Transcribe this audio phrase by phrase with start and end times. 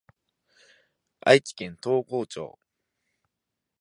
[1.23, 2.57] 愛知県東郷町